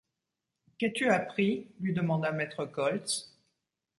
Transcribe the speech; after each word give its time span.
Qu’as-tu 0.79 1.09
appris?… 1.11 1.67
lui 1.79 1.93
demanda 1.93 2.31
maître 2.31 2.65
Koltz 2.65 3.37